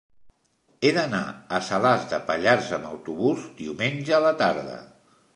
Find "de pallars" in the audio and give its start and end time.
2.13-2.71